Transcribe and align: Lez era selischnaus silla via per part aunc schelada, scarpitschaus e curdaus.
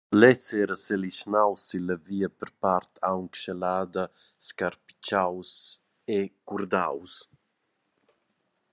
Lez 0.19 0.45
era 0.63 0.75
selischnaus 0.83 1.61
silla 1.69 1.95
via 2.07 2.29
per 2.39 2.51
part 2.63 2.91
aunc 3.11 3.31
schelada, 3.41 4.03
scarpitschaus 4.47 5.51
e 6.17 6.19
curdaus. 6.47 7.13